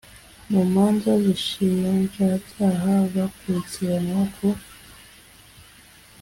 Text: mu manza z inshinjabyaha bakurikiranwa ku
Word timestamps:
mu 0.51 0.61
manza 0.73 1.11
z 1.21 1.23
inshinjabyaha 1.33 2.93
bakurikiranwa 3.13 4.23
ku 4.35 4.47